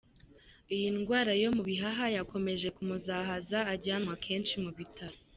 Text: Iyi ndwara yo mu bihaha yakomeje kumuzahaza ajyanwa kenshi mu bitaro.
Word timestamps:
Iyi 0.75 0.87
ndwara 0.97 1.31
yo 1.43 1.49
mu 1.55 1.61
bihaha 1.69 2.05
yakomeje 2.17 2.67
kumuzahaza 2.75 3.59
ajyanwa 3.73 4.13
kenshi 4.25 4.55
mu 4.63 4.71
bitaro. 4.77 5.17